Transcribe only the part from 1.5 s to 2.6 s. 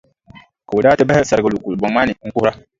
lu kulibɔŋ maa ni n-kuhira.